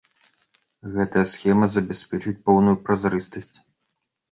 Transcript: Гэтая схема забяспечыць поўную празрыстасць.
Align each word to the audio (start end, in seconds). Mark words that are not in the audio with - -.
Гэтая 0.95 1.23
схема 1.33 1.69
забяспечыць 1.75 2.35
поўную 2.49 2.75
празрыстасць. 2.89 3.55